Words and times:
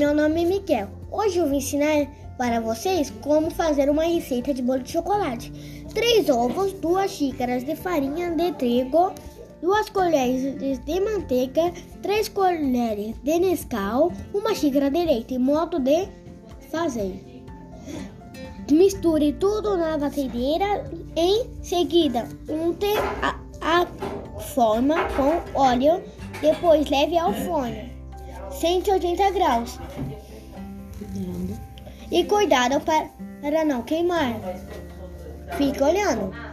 meu 0.00 0.14
nome 0.14 0.44
é 0.44 0.46
Miguel. 0.46 0.88
Hoje 1.12 1.36
eu 1.38 1.46
vou 1.46 1.54
ensinar 1.54 2.06
para 2.38 2.58
vocês 2.58 3.10
como 3.20 3.50
fazer 3.50 3.90
uma 3.90 4.04
receita 4.04 4.54
de 4.54 4.62
bolo 4.62 4.80
de 4.80 4.92
chocolate. 4.92 5.52
Três 5.92 6.30
ovos, 6.30 6.72
duas 6.72 7.10
xícaras 7.10 7.64
de 7.64 7.76
farinha 7.76 8.30
de 8.30 8.50
trigo, 8.52 9.12
duas 9.60 9.90
colheres 9.90 10.78
de 10.78 11.00
manteiga, 11.00 11.70
três 12.00 12.30
colheres 12.30 13.14
de 13.22 13.38
Nescau, 13.40 14.10
uma 14.32 14.54
xícara 14.54 14.90
de 14.90 15.04
leite. 15.04 15.36
Modo 15.36 15.78
de 15.78 16.08
fazer. 16.70 17.22
Misture 18.70 19.34
tudo 19.34 19.76
na 19.76 19.98
batedeira. 19.98 20.90
Em 21.14 21.44
seguida, 21.62 22.26
unte 22.48 22.86
a, 23.20 23.38
a 23.60 23.86
forma 24.40 24.96
com 25.10 25.60
óleo. 25.60 26.02
Depois 26.40 26.88
leve 26.88 27.18
ao 27.18 27.34
forno. 27.34 27.99
180 28.50 29.30
graus. 29.30 29.78
E 32.10 32.24
cuidado 32.24 32.80
para 32.80 33.64
não 33.64 33.82
queimar. 33.82 34.34
Fique 35.56 35.82
olhando. 35.82 36.49